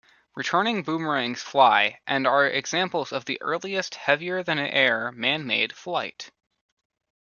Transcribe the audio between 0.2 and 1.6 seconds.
Returning boomerangs